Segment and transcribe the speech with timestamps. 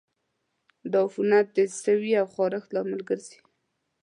[0.91, 3.39] دا عفونت د سوي او خارښت لامل ګرځي.